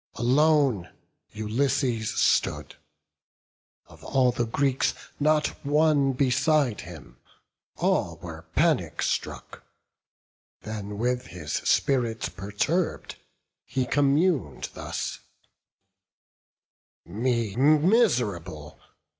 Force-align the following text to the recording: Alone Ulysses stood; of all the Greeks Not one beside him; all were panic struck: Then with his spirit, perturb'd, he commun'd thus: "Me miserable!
Alone 0.15 0.89
Ulysses 1.31 2.11
stood; 2.15 2.75
of 3.85 4.03
all 4.03 4.31
the 4.31 4.47
Greeks 4.47 4.95
Not 5.19 5.49
one 5.63 6.13
beside 6.13 6.81
him; 6.81 7.17
all 7.77 8.17
were 8.17 8.47
panic 8.55 9.03
struck: 9.03 9.63
Then 10.61 10.97
with 10.97 11.27
his 11.27 11.53
spirit, 11.53 12.35
perturb'd, 12.35 13.15
he 13.63 13.85
commun'd 13.85 14.69
thus: 14.73 15.19
"Me 17.05 17.55
miserable! 17.55 18.79